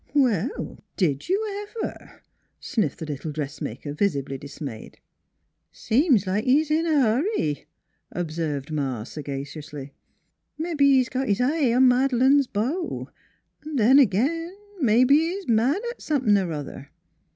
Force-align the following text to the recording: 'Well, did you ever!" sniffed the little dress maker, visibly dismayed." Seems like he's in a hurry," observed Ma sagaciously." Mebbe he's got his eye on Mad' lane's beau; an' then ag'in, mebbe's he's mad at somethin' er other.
'Well, 0.15 0.83
did 0.97 1.29
you 1.29 1.67
ever!" 1.77 2.23
sniffed 2.59 2.97
the 2.97 3.05
little 3.05 3.31
dress 3.31 3.61
maker, 3.61 3.93
visibly 3.93 4.39
dismayed." 4.39 4.97
Seems 5.71 6.25
like 6.25 6.43
he's 6.45 6.71
in 6.71 6.87
a 6.87 6.99
hurry," 7.01 7.67
observed 8.11 8.71
Ma 8.71 9.03
sagaciously." 9.03 9.93
Mebbe 10.57 10.79
he's 10.81 11.07
got 11.07 11.27
his 11.27 11.39
eye 11.39 11.71
on 11.71 11.87
Mad' 11.87 12.13
lane's 12.13 12.47
beau; 12.47 13.09
an' 13.63 13.75
then 13.75 13.99
ag'in, 13.99 14.57
mebbe's 14.79 15.11
he's 15.19 15.47
mad 15.47 15.83
at 15.91 16.01
somethin' 16.01 16.35
er 16.35 16.51
other. 16.51 16.89